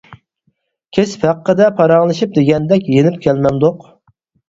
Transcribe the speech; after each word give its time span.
كەسىپ 0.99 1.27
ھەققىدە 1.29 1.69
پاراڭلىشىپ 1.83 2.35
دېگەندەك 2.41 2.93
يېنىپ 2.97 3.25
كەلمەمدۇق. 3.31 3.91